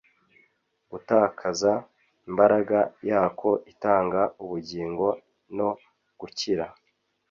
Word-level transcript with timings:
gutakaza 0.91 1.71
imbaraga 2.29 2.77
yako 3.09 3.49
itanga 3.71 4.21
ubugingo 4.43 5.07
no 5.57 5.69
gukira. 6.19 6.65